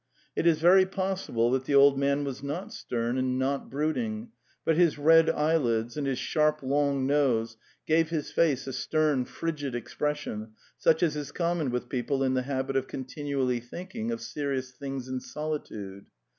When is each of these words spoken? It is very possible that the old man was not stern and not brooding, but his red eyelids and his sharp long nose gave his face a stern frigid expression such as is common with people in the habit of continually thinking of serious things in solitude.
It 0.35 0.47
is 0.47 0.57
very 0.59 0.87
possible 0.87 1.51
that 1.51 1.65
the 1.65 1.75
old 1.75 1.95
man 1.99 2.23
was 2.23 2.41
not 2.41 2.73
stern 2.73 3.19
and 3.19 3.37
not 3.37 3.69
brooding, 3.69 4.29
but 4.65 4.75
his 4.75 4.97
red 4.97 5.29
eyelids 5.29 5.95
and 5.95 6.07
his 6.07 6.17
sharp 6.17 6.63
long 6.63 7.05
nose 7.05 7.55
gave 7.85 8.09
his 8.09 8.31
face 8.31 8.65
a 8.65 8.73
stern 8.73 9.25
frigid 9.25 9.75
expression 9.75 10.53
such 10.75 11.03
as 11.03 11.15
is 11.15 11.31
common 11.31 11.69
with 11.69 11.87
people 11.87 12.23
in 12.23 12.33
the 12.33 12.41
habit 12.41 12.75
of 12.75 12.87
continually 12.87 13.59
thinking 13.59 14.09
of 14.09 14.21
serious 14.21 14.71
things 14.71 15.07
in 15.07 15.19
solitude. 15.19 16.07